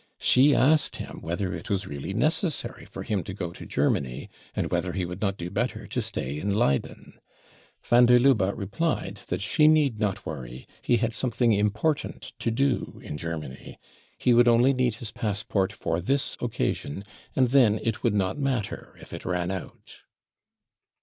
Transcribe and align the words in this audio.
She 0.17 0.55
asked 0.55 0.95
him 0.95 1.19
whether 1.21 1.53
it 1.53 1.69
was 1.69 1.85
really 1.85 2.11
necessary 2.11 2.85
for 2.85 3.03
him 3.03 3.23
to 3.23 3.35
go 3.35 3.53
to 3.53 3.67
Germany, 3.67 4.31
and 4.55 4.71
whether 4.71 4.93
he 4.93 5.05
would 5.05 5.21
not 5.21 5.37
do 5.37 5.51
better 5.51 5.85
to 5.85 6.01
stay 6.01 6.39
in 6.39 6.51
Leyden. 6.55 7.19
Van 7.83 8.07
der 8.07 8.17
Lubbe 8.17 8.51
replied 8.57 9.17
that 9.27 9.43
she 9.43 9.67
need 9.67 9.99
not 9.99 10.25
worry, 10.25 10.65
he 10.81 10.97
had 10.97 11.13
something 11.13 11.51
important 11.53 12.33
to 12.39 12.49
do 12.49 12.99
in 13.03 13.15
Germany, 13.15 13.77
he 14.17 14.33
would 14.33 14.47
only 14.47 14.73
need 14.73 14.95
his 14.95 15.11
passport 15.11 15.71
for 15.71 15.99
this 16.01 16.35
occasion, 16.41 17.05
and 17.35 17.49
then 17.49 17.79
it 17.83 18.01
would 18.01 18.15
not 18.15 18.39
matter 18.39 18.97
if 18.99 19.13
it 19.13 19.23
ran 19.23 19.51
out. 19.51 20.01